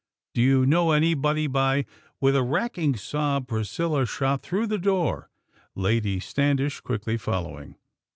[0.33, 1.85] Do you know anybody by?"
[2.19, 5.29] With a racking sob, Priscilla shot through that door,
[5.75, 7.75] Lady Standish quickly following.